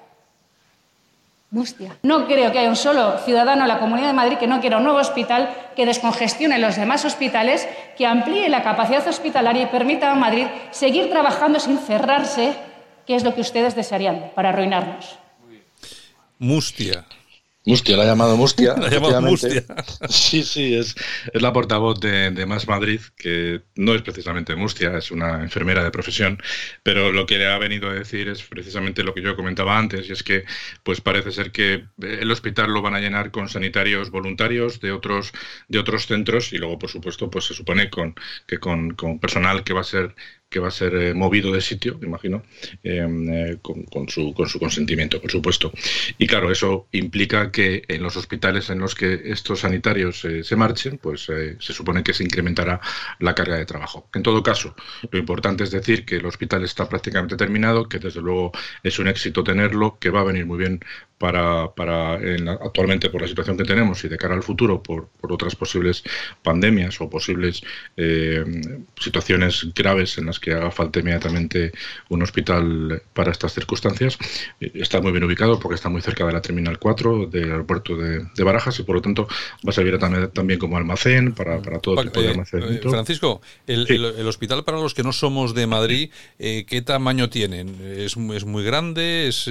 Mustia. 1.51 1.97
No 2.03 2.27
creo 2.27 2.51
que 2.51 2.61
haya 2.61 2.69
un 2.71 2.77
solo 2.77 3.19
ciudadano 3.19 3.63
en 3.63 3.69
la 3.69 3.79
Comunidad 3.79 4.09
de 4.09 4.15
Madrid 4.15 4.39
que 4.39 4.47
no 4.47 4.61
quiera 4.61 4.79
un 4.79 4.85
nuevo 4.85 4.99
hospital 4.99 5.55
que 5.77 5.85
descongestione 5.85 6.59
los 6.59 6.77
demás 6.77 7.05
hospitales, 7.05 7.69
que 7.99 8.07
amplíe 8.07 8.49
la 8.49 8.63
capacidad 8.63 9.07
hospitalaria 9.07 9.65
y 9.65 9.67
permita 9.67 10.11
a 10.11 10.15
Madrid 10.15 10.47
seguir 10.71 11.11
trabajando 11.11 11.61
sin 11.61 11.79
cerrarse 11.79 12.57
¿Qué 13.07 13.17
es 13.17 13.25
lo 13.25 13.35
que 13.35 13.41
ustedes 13.41 13.75
desearían 13.75 14.33
para 14.35 14.51
arruinarnos? 14.51 15.19
Mustia. 16.39 17.05
Mustia, 17.65 17.97
la 17.97 18.03
ha 18.03 18.07
llamado 18.07 18.37
Mustia. 18.37 18.75
La 18.79 18.89
ha 18.89 18.91
llamado 18.91 19.23
Mustia. 19.23 19.65
Sí, 20.09 20.43
sí, 20.43 20.75
es, 20.75 20.97
es 21.33 21.43
la 21.43 21.53
portavoz 21.53 22.01
de, 22.01 22.33
de, 22.33 22.47
Más 22.47 22.67
Madrid, 22.67 23.01
que 23.17 23.63
no 23.77 23.95
es 23.95 24.03
precisamente 24.03 24.57
Mustia, 24.57 24.99
es 24.99 25.13
una 25.13 25.43
enfermera 25.43 25.85
de 25.85 25.93
profesión, 25.93 26.43
pero 26.83 27.13
lo 27.13 27.25
que 27.25 27.39
le 27.39 27.47
ha 27.47 27.59
venido 27.59 27.89
a 27.89 27.95
decir 27.95 28.29
es 28.29 28.43
precisamente 28.43 29.05
lo 29.05 29.15
que 29.15 29.23
yo 29.23 29.37
comentaba 29.37 29.79
antes, 29.79 30.09
y 30.09 30.13
es 30.13 30.25
que 30.25 30.45
pues 30.83 31.01
parece 31.01 31.31
ser 31.31 31.53
que 31.53 31.85
el 32.01 32.31
hospital 32.33 32.73
lo 32.73 32.83
van 32.83 32.97
a 32.97 33.01
llenar 33.01 33.31
con 33.31 33.49
sanitarios 33.49 34.11
voluntarios 34.11 34.81
de 34.81 34.91
otros, 34.91 35.33
de 35.69 35.79
otros 35.79 36.07
centros 36.07 36.53
y 36.53 36.59
luego, 36.59 36.81
por 36.81 36.91
supuesto, 36.91 37.31
pues 37.31 37.45
se 37.45 37.55
supone 37.55 37.91
con, 37.91 38.17
que 38.49 38.59
con, 38.59 38.95
con 38.95 39.21
personal 39.21 39.63
que 39.63 39.73
va 39.73 39.83
a 39.83 39.85
ser 39.85 40.17
que 40.53 40.61
va 40.61 40.69
a 40.69 40.71
ser 40.71 40.95
eh, 40.95 41.15
movido 41.15 41.51
de 41.51 41.61
sitio, 41.61 41.99
imagino, 42.03 42.45
em, 42.85 43.29
eh, 43.33 43.59
con, 43.61 44.09
su, 44.09 44.33
con 44.35 44.49
su 44.49 44.61
consentimiento, 44.61 45.21
por 45.21 45.31
supuesto. 45.31 45.73
Y 46.19 46.27
claro, 46.27 46.53
eso 46.53 46.87
implica 46.93 47.51
que 47.51 47.83
en 47.89 48.03
los 48.03 48.17
hospitales 48.17 48.71
en 48.71 48.79
los 48.79 48.95
que 48.95 49.21
estos 49.25 49.61
sanitarios 49.61 50.25
eh, 50.25 50.45
se 50.45 50.55
marchen, 50.55 50.99
pues 50.99 51.23
se 51.23 51.73
supone 51.73 52.03
que 52.03 52.13
se 52.13 52.23
incrementará 52.23 52.81
la 53.19 53.35
carga 53.35 53.57
de 53.57 53.65
trabajo. 53.65 54.09
En 54.15 54.23
todo 54.23 54.43
caso, 54.43 54.77
lo 55.11 55.19
importante 55.19 55.65
es 55.65 55.71
decir 55.71 56.05
que 56.05 56.17
el 56.17 56.27
hospital 56.27 56.63
está 56.65 56.89
prácticamente 56.89 57.37
terminado, 57.37 57.89
que 57.89 57.99
desde 57.99 58.21
luego 58.21 58.53
es 58.83 58.99
un 58.99 59.09
éxito 59.09 59.43
tenerlo, 59.43 59.99
que 59.99 60.11
va 60.11 60.21
a 60.21 60.25
venir 60.25 60.45
muy 60.45 60.59
bien 60.59 60.81
para, 61.23 61.73
para 61.73 62.15
actualmente 62.65 63.09
por 63.09 63.23
la 63.23 63.29
situación 63.29 63.57
que 63.57 63.63
tenemos 63.63 64.03
y 64.03 64.09
de 64.09 64.19
cara 64.19 64.35
al 64.35 64.43
futuro 64.43 64.83
por, 64.83 65.07
por 65.21 65.33
otras 65.33 65.55
posibles 65.55 66.03
pandemias 66.43 67.01
o 67.01 67.09
posibles 67.09 67.63
eh, 67.97 68.45
situaciones 68.99 69.69
graves 69.73 70.19
en 70.19 70.27
las 70.27 70.41
que 70.41 70.53
haga 70.53 70.73
falta 70.73 70.99
inmediatamente 70.99 71.71
un 72.09 72.25
hospital 72.25 73.03
para 73.13 73.31
estas 73.31 73.55
circunstancias. 73.55 74.19
Eh, 74.61 74.73
está 74.75 75.01
muy 75.01 75.13
bien 75.13 75.23
ubicado 75.23 75.61
porque 75.61 75.77
está 75.77 75.89
muy 75.89 76.03
cerca 76.03 76.27
de 76.27 76.33
la 76.33 76.43
Terminal 76.43 76.81
4 76.81 77.27
del 77.27 77.53
aeropuerto 77.53 77.97
de, 77.97 78.43
Barajas 78.43 78.81
y 78.81 78.83
por 78.83 78.97
lo 78.97 79.01
tanto 79.01 79.29
va 79.65 79.71
a 79.71 79.73
servir 79.73 79.97
también, 80.01 80.29
también 80.33 80.59
como 80.59 80.77
almacén 80.77 81.35
para, 81.35 81.63
para 81.63 81.79
todo 81.79 82.03
tipo 82.03 82.21
de 82.21 82.27
eh, 82.27 82.31
almacenamiento. 82.31 82.91
Francisco, 82.91 83.41
el, 83.69 83.87
el, 83.89 84.27
hospital 84.27 84.65
para 84.65 84.81
los 84.81 84.93
que 84.93 85.05
no 85.05 85.13
somos 85.13 85.55
de 85.55 85.69
Madrid, 85.69 86.11
¿qué 86.37 86.83
tamaño 86.85 87.31
tienen? 87.31 87.77
¿Es, 87.81 88.17
es 88.17 88.45
muy 88.45 88.65
grande? 88.65 89.29
¿Es...? 89.29 89.49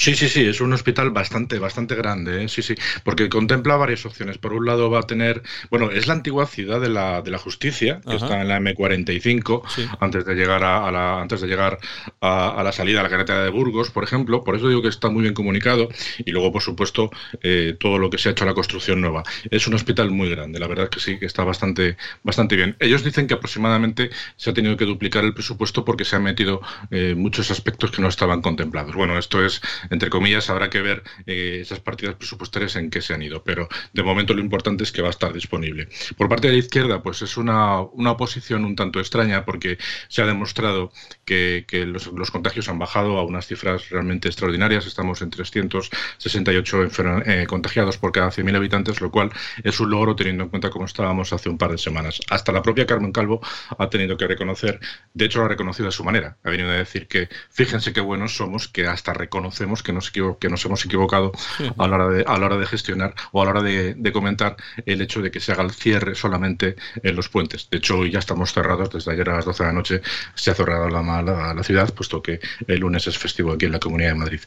Sí, 0.00 0.14
sí, 0.14 0.30
sí, 0.30 0.46
es 0.46 0.62
un 0.62 0.72
hospital 0.72 1.10
bastante, 1.10 1.58
bastante 1.58 1.94
grande, 1.94 2.44
¿eh? 2.44 2.48
sí, 2.48 2.62
sí, 2.62 2.74
porque 3.04 3.28
contempla 3.28 3.76
varias 3.76 4.06
opciones. 4.06 4.38
Por 4.38 4.54
un 4.54 4.64
lado 4.64 4.88
va 4.90 5.00
a 5.00 5.02
tener, 5.02 5.42
bueno, 5.68 5.90
es 5.90 6.06
la 6.06 6.14
antigua 6.14 6.46
ciudad 6.46 6.80
de 6.80 6.88
la, 6.88 7.20
de 7.20 7.30
la 7.30 7.36
justicia, 7.36 8.00
que 8.08 8.16
está 8.16 8.40
en 8.40 8.48
la 8.48 8.58
M45, 8.60 9.98
antes 10.00 10.24
de 10.24 10.34
llegar 10.34 10.64
a, 10.64 10.90
la, 10.90 11.20
antes 11.20 11.42
de 11.42 11.48
llegar 11.48 11.78
a, 12.22 12.62
la 12.64 12.72
salida 12.72 13.00
a 13.00 13.02
la 13.02 13.10
carretera 13.10 13.44
de 13.44 13.50
Burgos, 13.50 13.90
por 13.90 14.02
ejemplo. 14.02 14.42
Por 14.42 14.56
eso 14.56 14.68
digo 14.68 14.80
que 14.80 14.88
está 14.88 15.10
muy 15.10 15.20
bien 15.20 15.34
comunicado. 15.34 15.90
Y 16.24 16.30
luego, 16.30 16.50
por 16.50 16.62
supuesto, 16.62 17.10
eh, 17.42 17.76
todo 17.78 17.98
lo 17.98 18.08
que 18.08 18.16
se 18.16 18.30
ha 18.30 18.32
hecho 18.32 18.44
a 18.44 18.46
la 18.46 18.54
construcción 18.54 19.02
nueva. 19.02 19.22
Es 19.50 19.66
un 19.66 19.74
hospital 19.74 20.10
muy 20.10 20.30
grande, 20.30 20.58
la 20.58 20.66
verdad 20.66 20.88
que 20.88 20.98
sí, 20.98 21.18
que 21.18 21.26
está 21.26 21.44
bastante, 21.44 21.98
bastante 22.22 22.56
bien. 22.56 22.74
Ellos 22.80 23.04
dicen 23.04 23.26
que 23.26 23.34
aproximadamente 23.34 24.08
se 24.36 24.48
ha 24.48 24.54
tenido 24.54 24.78
que 24.78 24.86
duplicar 24.86 25.24
el 25.24 25.34
presupuesto 25.34 25.84
porque 25.84 26.06
se 26.06 26.16
han 26.16 26.22
metido 26.22 26.62
eh, 26.90 27.14
muchos 27.14 27.50
aspectos 27.50 27.90
que 27.90 28.00
no 28.00 28.08
estaban 28.08 28.40
contemplados. 28.40 28.94
Bueno, 28.94 29.18
esto 29.18 29.44
es 29.44 29.60
entre 29.90 30.10
comillas, 30.10 30.48
habrá 30.50 30.70
que 30.70 30.80
ver 30.80 31.02
eh, 31.26 31.58
esas 31.60 31.80
partidas 31.80 32.14
presupuestarias 32.14 32.76
en 32.76 32.90
qué 32.90 33.02
se 33.02 33.14
han 33.14 33.22
ido, 33.22 33.42
pero 33.44 33.68
de 33.92 34.02
momento 34.02 34.34
lo 34.34 34.40
importante 34.40 34.84
es 34.84 34.92
que 34.92 35.02
va 35.02 35.08
a 35.08 35.10
estar 35.10 35.32
disponible. 35.32 35.88
Por 36.16 36.28
parte 36.28 36.46
de 36.46 36.54
la 36.54 36.58
izquierda, 36.58 37.02
pues 37.02 37.22
es 37.22 37.36
una, 37.36 37.80
una 37.80 38.16
posición 38.16 38.64
un 38.64 38.76
tanto 38.76 39.00
extraña 39.00 39.44
porque 39.44 39.78
se 40.08 40.22
ha 40.22 40.26
demostrado 40.26 40.92
que, 41.24 41.64
los, 41.86 42.30
contagios 42.30 42.68
han 42.68 42.78
bajado 42.78 43.18
a 43.18 43.24
unas 43.24 43.46
cifras 43.46 43.88
realmente 43.90 44.28
extraordinarias. 44.28 44.86
Estamos 44.86 45.22
en 45.22 45.30
368 45.30 46.88
eh, 47.26 47.46
contagiados 47.48 47.98
por 47.98 48.12
cada 48.12 48.30
100.000 48.30 48.56
habitantes, 48.56 49.00
lo 49.00 49.10
cual 49.10 49.30
es 49.62 49.80
un 49.80 49.90
logro 49.90 50.16
teniendo 50.16 50.44
en 50.44 50.50
cuenta 50.50 50.70
cómo 50.70 50.84
estábamos 50.84 51.32
hace 51.32 51.48
un 51.48 51.58
par 51.58 51.70
de 51.70 51.78
semanas. 51.78 52.20
Hasta 52.30 52.52
la 52.52 52.62
propia 52.62 52.86
Carmen 52.86 53.12
Calvo 53.12 53.40
ha 53.76 53.90
tenido 53.90 54.16
que 54.16 54.26
reconocer, 54.26 54.80
de 55.14 55.24
hecho 55.24 55.40
lo 55.40 55.46
ha 55.46 55.48
reconocido 55.48 55.88
a 55.88 55.92
su 55.92 56.04
manera, 56.04 56.36
ha 56.44 56.50
venido 56.50 56.70
a 56.70 56.74
decir 56.74 57.08
que 57.08 57.28
fíjense 57.50 57.92
qué 57.92 58.00
buenos 58.00 58.36
somos, 58.36 58.68
que 58.68 58.86
hasta 58.86 59.12
reconocemos 59.12 59.79
que 59.82 59.92
nos, 59.92 60.10
que 60.10 60.48
nos 60.48 60.64
hemos 60.64 60.84
equivocado 60.84 61.32
a, 61.78 61.88
la 61.88 61.96
hora 61.96 62.08
de, 62.08 62.24
a 62.26 62.38
la 62.38 62.46
hora 62.46 62.56
de 62.56 62.66
gestionar 62.66 63.14
o 63.32 63.42
a 63.42 63.44
la 63.44 63.50
hora 63.52 63.62
de, 63.62 64.12
comentar 64.12 64.56
el 64.86 65.00
hecho 65.00 65.22
de 65.22 65.30
que 65.30 65.40
se 65.40 65.52
haga 65.52 65.62
el 65.62 65.70
cierre 65.70 66.14
solamente 66.14 66.76
en 67.02 67.14
los 67.14 67.28
puentes. 67.28 67.68
De 67.70 67.78
hecho, 67.78 67.98
hoy 67.98 68.10
ya 68.10 68.18
estamos 68.18 68.52
cerrados, 68.52 68.90
desde 68.90 69.12
ayer 69.12 69.28
a 69.30 69.36
las 69.36 69.44
12 69.44 69.62
de 69.62 69.68
la 69.68 69.72
noche 69.72 70.02
se 70.34 70.50
ha 70.50 70.54
cerrado 70.54 70.88
la, 70.88 71.02
la, 71.22 71.54
la 71.54 71.62
ciudad, 71.62 71.92
puesto 71.94 72.22
que 72.22 72.40
el 72.66 72.80
lunes 72.80 73.06
es 73.06 73.18
festivo 73.18 73.52
aquí 73.52 73.66
en 73.66 73.72
la 73.72 73.78
Comunidad 73.78 74.10
de 74.10 74.14
Madrid. 74.16 74.40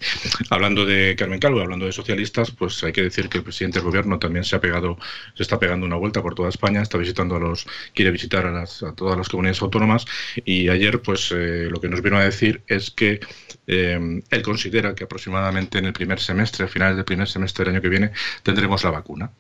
Hablando 0.50 0.86
de 0.86 1.16
Carmen 1.18 1.40
Calvo, 1.40 1.62
hablando 1.62 1.86
de 1.86 1.92
socialistas, 1.92 2.52
pues 2.52 2.84
hay 2.84 2.92
que 2.92 3.04
decir 3.04 3.30
que 3.30 3.38
el 3.38 3.44
presidente 3.44 3.80
del 3.80 3.86
gobierno 3.86 4.20
también 4.20 4.44
se 4.44 4.56
ha 4.56 4.62
pegado, 4.62 4.98
se 5.36 5.44
está 5.44 5.60
pegando 5.60 5.86
una 5.86 5.96
vuelta 5.96 6.22
por 6.22 6.36
toda 6.36 6.50
España, 6.50 6.82
está 6.82 6.98
visitando 6.98 7.36
a 7.36 7.40
los, 7.40 7.66
quiere 7.94 8.12
visitar 8.12 8.46
a, 8.46 8.52
las, 8.52 8.84
a 8.84 8.94
todas 8.94 9.18
las 9.18 9.30
comunidades 9.30 9.62
autónomas 9.62 10.06
y 10.46 10.70
ayer 10.70 11.02
pues 11.02 11.32
eh, 11.32 11.68
lo 11.70 11.80
que 11.80 11.90
nos 11.90 12.02
vino 12.02 12.18
a 12.18 12.24
decir 12.24 12.64
es 12.68 12.92
que 12.92 13.20
eh, 13.68 14.22
él 14.30 14.42
considera 14.42 14.96
que 14.96 15.06
aproximadamente 15.14 15.78
en 15.78 15.86
el 15.86 15.94
primer 15.94 16.20
semestre, 16.20 16.66
a 16.66 16.68
finales 16.68 16.96
del 16.96 17.06
primer 17.06 17.28
semestre 17.28 17.64
del 17.64 17.76
año 17.76 17.82
que 17.82 17.90
viene, 17.90 18.12
tendremos 18.42 18.84
la 18.84 18.90
vacuna 18.90 19.32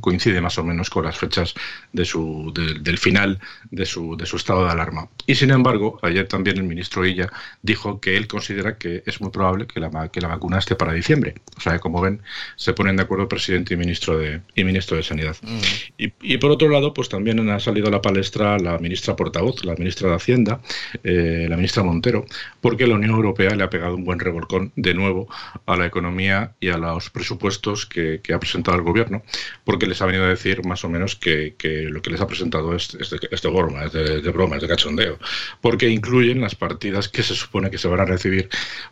coincide 0.00 0.40
más 0.40 0.58
o 0.58 0.64
menos 0.64 0.90
con 0.90 1.04
las 1.04 1.18
fechas 1.18 1.54
de 1.92 2.04
su, 2.04 2.52
del 2.54 2.98
final 2.98 3.38
de 3.70 3.86
su, 3.86 4.16
de 4.16 4.26
su 4.26 4.36
estado 4.36 4.64
de 4.64 4.70
alarma. 4.70 5.08
Y 5.26 5.34
sin 5.34 5.50
embargo, 5.50 5.98
ayer 6.02 6.26
también 6.28 6.58
el 6.58 6.64
ministro 6.64 7.06
Illa 7.06 7.30
dijo 7.62 8.00
que 8.00 8.16
él 8.16 8.26
considera 8.26 8.76
que 8.78 9.02
es 9.06 9.20
muy 9.20 9.30
probable 9.30 9.66
que 9.66 9.80
la, 9.80 10.08
que 10.08 10.20
la 10.20 10.28
vacuna 10.28 10.58
esté 10.58 10.74
para 10.74 10.92
diciembre. 10.92 11.34
O 11.56 11.60
sea, 11.60 11.78
como 11.78 12.00
ven, 12.00 12.22
se 12.56 12.72
ponen 12.72 12.96
de 12.96 13.02
acuerdo 13.02 13.28
presidente 13.28 13.74
y 13.74 13.76
ministro 13.76 14.18
de, 14.18 14.40
y 14.54 14.64
ministro 14.64 14.96
de 14.96 15.02
Sanidad. 15.02 15.36
Mm. 15.42 15.58
Y, 15.98 16.12
y, 16.20 16.38
por 16.38 16.50
otro 16.50 16.68
lado, 16.68 16.92
pues 16.94 17.08
también 17.08 17.48
ha 17.48 17.60
salido 17.60 17.88
a 17.88 17.90
la 17.90 18.02
palestra 18.02 18.58
la 18.58 18.78
ministra 18.78 19.16
portavoz, 19.16 19.64
la 19.64 19.74
ministra 19.74 20.10
de 20.10 20.16
Hacienda, 20.16 20.60
eh, 21.04 21.46
la 21.48 21.56
ministra 21.56 21.82
Montero, 21.82 22.26
porque 22.60 22.86
la 22.86 22.94
Unión 22.94 23.12
Europea 23.12 23.54
le 23.54 23.64
ha 23.64 23.70
pegado 23.70 23.94
un 23.94 24.04
buen 24.04 24.18
revolcón 24.18 24.72
de 24.76 24.94
nuevo 24.94 25.28
a 25.66 25.76
la 25.76 25.86
economía 25.86 26.52
y 26.60 26.68
a 26.68 26.78
los 26.78 27.10
presupuestos 27.10 27.86
que, 27.86 28.20
que 28.22 28.34
ha 28.34 28.40
presentado 28.40 28.76
el 28.76 28.82
gobierno 28.82 29.22
porque 29.70 29.86
les 29.86 30.02
ha 30.02 30.06
venido 30.06 30.24
a 30.24 30.28
decir 30.28 30.64
más 30.64 30.84
o 30.84 30.88
menos 30.88 31.14
que, 31.14 31.54
lo 31.92 32.02
que 32.02 32.10
les 32.10 32.20
ha 32.20 32.26
presentado 32.26 32.74
es, 32.74 32.92
es, 32.96 33.10
de, 33.10 33.20
es 33.30 33.40
de, 33.40 33.48
broma, 33.50 33.84
es 33.84 33.92
de, 33.92 34.30
broma, 34.32 34.56
es 34.56 34.62
de 34.62 34.66
cachondeo, 34.66 35.16
porque 35.60 35.88
incluyen 35.88 36.40
las 36.40 36.56
partidas 36.56 37.08
que 37.08 37.22
se 37.22 37.36
supone 37.36 37.70
que 37.70 37.78
se 37.78 37.86
van 37.86 38.00
a 38.00 38.04
recibir 38.04 38.48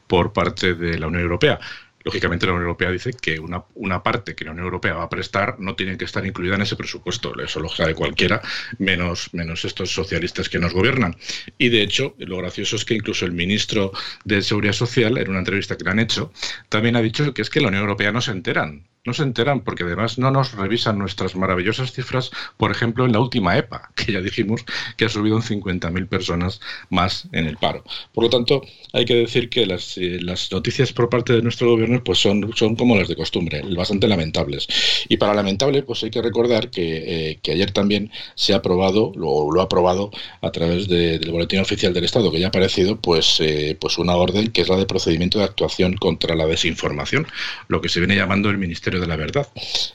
por 0.07 0.33
parte 0.33 0.75
de 0.75 0.97
la 0.97 1.09
Unión 1.09 1.25
Europea. 1.25 1.59
Lógicamente 2.05 2.47
la 2.47 2.53
Unión 2.53 2.69
Europea 2.69 2.93
dice 2.93 3.11
que 3.13 3.41
una, 3.41 4.03
parte 4.05 4.37
que 4.37 4.45
la 4.45 4.53
Unión 4.53 4.67
Europea 4.67 4.95
va 4.95 5.03
a 5.03 5.09
prestar 5.09 5.59
no 5.59 5.75
tiene 5.75 5.99
que 5.99 6.05
estar 6.05 6.25
incluida 6.25 6.55
en 6.55 6.63
ese 6.63 6.77
presupuesto. 6.77 7.37
Eso 7.41 7.59
lo 7.59 7.69
sabe 7.69 7.97
cualquiera, 7.97 8.41
menos, 8.79 9.35
menos 9.35 9.65
estos 9.65 9.91
socialistas 9.91 10.49
que 10.49 10.61
nos 10.61 10.75
gobiernan. 10.75 11.17
Y 11.59 11.71
de 11.71 11.83
hecho, 11.83 12.15
lo 12.19 12.37
gracioso 12.37 12.77
es 12.77 12.85
que 12.85 12.95
incluso 12.95 13.27
el 13.27 13.33
ministro 13.33 13.91
de 14.25 14.43
Seguridad 14.43 14.75
Social, 14.75 15.19
en 15.19 15.29
una 15.29 15.41
entrevista 15.41 15.77
que 15.77 15.83
le 15.83 15.91
han 15.91 15.99
hecho, 15.99 16.33
también 16.69 16.95
ha 16.95 17.03
dicho 17.03 17.35
que 17.35 17.43
es 17.43 17.51
que 17.51 17.61
la 17.61 17.67
Unión 17.67 17.83
Europea 17.83 18.13
no 18.13 18.21
se 18.21 18.31
enteran 18.31 18.87
no 19.05 19.15
se 19.15 19.23
enteran 19.23 19.61
porque 19.61 19.85
además 19.85 20.19
no 20.19 20.31
nos 20.31 20.53
revisan 20.53 20.99
nuestras 20.99 21.37
maravillosas 21.37 21.93
cifras, 21.93 22.31
por 22.57 22.71
ejemplo, 22.71 23.05
en 23.05 23.13
la 23.13 23.21
última 23.21 23.57
EPA, 23.57 23.91
que 23.95 24.13
ya 24.13 24.21
dijimos 24.21 24.65
que 24.97 25.07
ha 25.07 25.09
subido 25.09 25.37
en 25.37 25.43
50.000 25.43 26.09
personas 26.09 26.61
más 26.91 27.29
en 27.33 27.47
el 27.47 27.57
paro. 27.57 27.85
Por 28.13 28.25
lo 28.25 28.31
tanto, 28.31 28.63
hay 28.93 29.05
que 29.05 29.15
decir 29.15 29.49
que 29.49 29.67
las, 29.67 29.97
eh, 29.99 30.19
las, 30.21 30.51
noticias 30.51 30.93
por 30.93 31.09
parte 31.09 31.33
de 31.33 31.43
nuestro 31.43 31.71
gobierno 31.71 32.03
pues 32.03 32.19
son, 32.19 32.53
son 32.55 32.77
como 32.77 32.97
las 32.97 33.09
de 33.09 33.17
costumbre, 33.17 33.63
bastante 33.77 34.09
lamentables. 34.09 34.67
Y 35.09 35.17
para 35.17 35.35
lamentable, 35.35 35.83
pues 35.83 36.03
hay 36.03 36.11
que 36.11 36.23
recordar 36.23 36.71
que, 36.71 37.31
eh, 37.31 37.39
que 37.43 37.53
ayer 37.53 37.71
también 37.71 38.11
se 38.35 38.55
ha 38.55 38.57
aprobado, 38.57 39.13
lo, 39.15 39.51
lo 39.51 39.61
ha 39.61 39.65
aprobado 39.65 40.11
a 40.41 40.51
través 40.51 40.89
del 40.89 41.31
Boletín 41.31 41.61
Oficial 41.61 41.93
del 41.93 42.05
Estado, 42.05 42.31
que 42.31 42.41
ya 42.41 42.47
ha 42.47 42.49
aparecido, 42.49 43.01
pues, 43.01 43.41
eh, 43.41 43.77
pues 43.81 43.99
una 43.99 44.17
orden 44.17 44.49
que 44.49 44.63
es 44.63 44.69
la 44.69 44.77
de 44.77 44.87
procedimiento 44.87 45.39
de 45.39 45.45
actuación 45.45 45.95
contra 45.97 46.35
la 46.35 46.47
desinformación, 46.47 47.27
lo 47.69 47.81
que 47.81 47.89
se 47.89 48.01
viene 48.01 48.17
llamando 48.17 48.51
el 48.51 48.59
Ministerio 48.59 48.98
de 49.01 49.07
la 49.07 49.17
Verdad. 49.17 49.49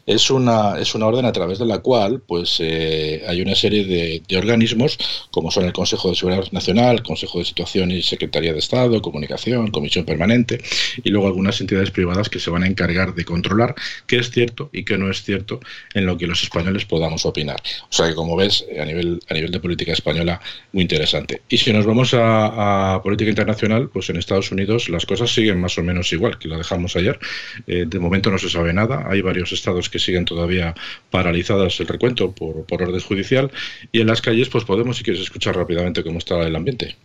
Es 0.05 0.29
una, 0.29 0.79
es 0.79 0.95
una 0.95 1.07
orden 1.07 1.25
a 1.25 1.31
través 1.31 1.60
de 1.60 1.65
la 1.65 1.79
cual 1.79 2.22
pues, 2.25 2.57
eh, 2.60 3.24
hay 3.27 3.41
una 3.41 3.55
serie 3.55 3.86
de, 3.86 4.22
organismos, 4.38 4.98
como 5.31 5.51
son 5.51 5.65
el 5.65 5.74
Consejo 5.74 6.10
de 6.10 6.15
Seguridad 6.15 6.51
Nacional, 6.51 7.03
Consejo 7.03 7.39
de 7.39 7.45
Situación 7.45 7.91
y 7.91 8.01
Secretaría 8.01 8.51
de 8.53 8.60
Estado, 8.60 9.01
Comunicación, 9.01 9.69
Comisión 9.72 10.05
Permanente, 10.05 10.60
y 11.03 11.10
luego 11.10 11.27
algunas 11.27 11.60
entidades 11.62 11.91
privadas 11.91 12.29
que 12.29 12.39
se 12.39 12.50
van 12.50 12.63
a 12.63 12.67
encargar 12.67 13.13
de 13.13 13.25
controlar 13.25 13.75
qué 14.07 14.17
es 14.17 14.31
cierto 14.31 14.69
y 14.74 14.83
qué 14.83 14.98
no 14.98 15.10
es 15.10 15.24
cierto 15.24 15.60
en 15.93 16.05
lo 16.05 16.17
que 16.17 16.27
los 16.27 16.41
españoles 16.43 16.86
podamos 16.86 17.25
opinar. 17.25 17.62
O 17.83 17.93
sea 17.93 18.07
que, 18.07 18.15
como 18.15 18.36
ves, 18.36 18.65
a 18.79 18.86
nivel, 18.86 19.19
a 19.29 19.33
nivel 19.33 19.51
de 19.51 19.60
política 19.60 19.93
española, 19.93 20.41
muy 20.72 20.81
interesante. 20.81 21.41
Y 21.50 21.57
si 21.57 21.72
nos 21.72 21.86
vamos 21.86 22.13
a, 22.13 23.00
política 23.03 23.29
internacional, 23.29 23.89
pues 23.89 24.10
en 24.10 24.17
Estados 24.17 24.51
Unidos 24.51 24.89
las 24.89 25.05
cosas 25.05 25.33
siguen 25.33 25.60
más 25.60 25.77
o 25.77 25.83
menos 25.83 26.12
igual 26.13 26.38
que 26.38 26.48
lo 26.48 26.57
dejamos 26.57 26.95
ayer. 26.95 27.19
Eh, 27.67 27.86
de 27.88 28.00
momento 28.00 28.29
no 28.29 28.38
se 28.38 28.50
sabe 28.50 28.74
nada 28.74 28.82
hay 28.91 29.21
varios 29.21 29.51
estados 29.51 29.89
que 29.89 29.99
siguen 29.99 30.25
todavía 30.25 30.75
paralizadas 31.09 31.79
el 31.79 31.87
recuento 31.87 32.31
por, 32.31 32.65
por 32.65 32.83
orden 32.83 33.01
judicial. 33.01 33.51
Y 33.91 34.01
en 34.01 34.07
las 34.07 34.21
calles, 34.21 34.49
pues 34.49 34.65
podemos, 34.65 34.97
si 34.97 35.03
quieres, 35.03 35.21
escuchar 35.21 35.55
rápidamente 35.55 36.03
cómo 36.03 36.19
está 36.19 36.41
el 36.43 36.55
ambiente. 36.55 36.95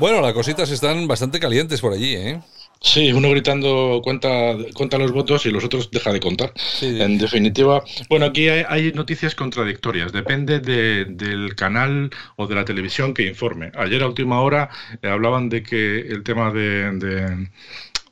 Bueno, 0.00 0.22
las 0.22 0.32
cositas 0.32 0.70
están 0.70 1.06
bastante 1.06 1.38
calientes 1.38 1.82
por 1.82 1.92
allí, 1.92 2.14
¿eh? 2.14 2.40
Sí, 2.80 3.12
uno 3.12 3.28
gritando 3.28 4.00
cuenta, 4.02 4.56
cuenta 4.72 4.96
los 4.96 5.12
votos 5.12 5.44
y 5.44 5.50
los 5.50 5.62
otros 5.62 5.90
deja 5.90 6.10
de 6.10 6.20
contar. 6.20 6.54
En 6.80 7.18
definitiva, 7.18 7.84
bueno, 8.08 8.24
aquí 8.24 8.48
hay, 8.48 8.92
noticias 8.92 9.34
contradictorias. 9.34 10.10
Depende 10.10 10.60
del 10.60 11.54
canal 11.54 12.08
o 12.36 12.46
de 12.46 12.54
la 12.54 12.64
televisión 12.64 13.12
que 13.12 13.26
informe. 13.26 13.72
Ayer 13.74 14.02
a 14.02 14.08
última 14.08 14.40
hora 14.40 14.70
eh, 15.02 15.08
hablaban 15.08 15.50
de 15.50 15.62
que 15.62 15.98
el 15.98 16.22
tema 16.22 16.50
de 16.50 17.48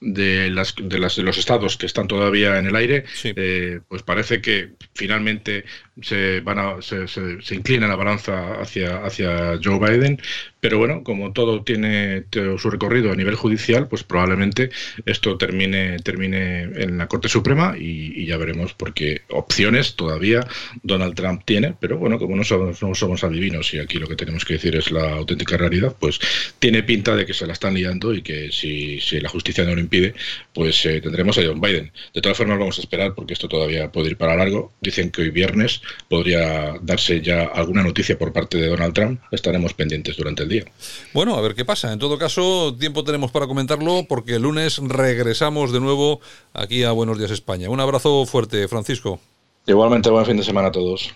de, 0.01 0.51
las, 0.51 0.75
de, 0.77 0.99
las, 0.99 1.17
de 1.17 1.23
los 1.23 1.39
estados 1.39 1.77
que 1.77 1.87
están 1.87 2.07
todavía 2.07 2.59
en 2.59 2.67
el 2.67 2.77
aire, 2.77 3.05
eh, 3.25 3.81
pues 3.89 4.03
parece 4.03 4.41
que 4.41 4.71
finalmente 4.95 5.65
se, 6.03 6.41
van 6.41 6.59
a, 6.59 6.83
se, 6.83 7.55
inclina 7.55 7.89
la 7.89 7.97
balanza 7.97 8.61
hacia, 8.61 9.05
hacia 9.05 9.59
Joe 9.63 9.79
Biden, 9.79 10.21
pero 10.61 10.79
bueno, 10.79 11.03
como 11.05 11.33
todo 11.33 11.63
tiene 11.63 12.25
su 12.59 12.71
recorrido 12.71 13.13
a 13.13 13.17
nivel 13.17 13.35
judicial, 13.35 13.89
pues 13.89 14.03
probablemente 14.03 14.71
esto 15.07 15.39
termine, 15.39 15.99
termine 16.01 16.63
en 16.63 16.99
la 16.99 17.07
Corte 17.07 17.29
Suprema 17.29 17.77
y, 17.79 18.27
ya 18.27 18.37
veremos, 18.37 18.75
porque 18.75 19.23
opciones 19.29 19.95
todavía 19.95 20.47
Donald 20.83 21.15
Trump 21.15 21.43
tiene, 21.45 21.75
pero 21.79 21.97
bueno, 21.97 22.19
como 22.19 22.37
no 22.37 22.45
somos, 22.45 22.83
no 22.83 22.95
somos 22.95 23.25
adivinos 23.25 23.73
y 23.73 23.79
aquí 23.79 23.99
lo 23.99 24.09
que 24.09 24.17
tenemos 24.17 24.45
que 24.45 24.55
decir 24.55 24.77
es 24.77 24.91
la 24.91 25.13
auténtica 25.15 25.57
realidad, 25.57 25.97
pues 25.99 26.19
tiene 26.59 26.83
pinta 26.83 27.17
de 27.17 27.25
que 27.25 27.35
se 27.35 27.47
la 27.47 27.53
están 27.53 27.75
liando 27.75 28.13
y 28.13 28.23
que 28.23 28.51
si, 28.53 29.01
si 29.01 29.21
la 29.21 29.29
justicia 29.29 29.65
no 29.65 29.75
lo 29.75 29.81
impide, 29.81 30.15
pues 30.53 30.85
eh, 30.87 31.01
tendremos 31.01 31.39
a 31.39 31.43
John 31.45 31.61
Biden. 31.61 31.93
De 32.13 32.21
todas 32.21 32.37
formas, 32.37 32.59
vamos 32.59 32.79
a 32.79 32.83
esperar 32.83 33.15
porque 33.15 33.33
esto 33.33 33.49
todavía 33.49 33.91
puede 33.93 34.11
ir 34.11 34.17
para 34.17 34.37
largo. 34.37 34.73
Dicen 34.81 35.11
que 35.11 35.23
hoy 35.23 35.31
viernes 35.31 35.83
podría 36.09 36.77
darse 36.83 37.21
ya 37.21 37.45
alguna 37.45 37.83
noticia 37.83 38.19
por 38.19 38.33
parte 38.33 38.59
de 38.59 38.69
Donald 38.69 38.95
Trump. 38.95 39.21
Estaremos 39.31 39.75
pendientes 39.75 40.17
durante 40.17 40.43
el 40.43 40.49
día. 40.49 40.65
Bueno, 41.13 41.35
a 41.37 41.41
ver 41.41 41.55
qué 41.55 41.65
pasa. 41.65 41.93
En 41.93 41.99
todo 41.99 42.19
caso, 42.19 42.75
tiempo 42.79 43.05
tenemos 43.05 43.31
para 43.31 43.47
comentarlo 43.47 44.05
porque 44.09 44.37
el 44.37 44.43
lunes 44.43 44.79
regresamos 44.79 45.73
de 45.73 45.81
nuevo 45.81 46.21
aquí 46.53 46.85
a 46.85 46.93
Buenos 46.93 47.19
Días 47.19 47.31
España. 47.31 47.71
Un 47.71 47.81
abrazo 47.81 48.25
fuerte, 48.27 48.69
Francisco. 48.69 49.21
Igualmente, 49.67 50.11
buen 50.11 50.25
fin 50.25 50.37
de 50.37 50.43
semana 50.43 50.69
a 50.69 50.73
todos. 50.73 51.15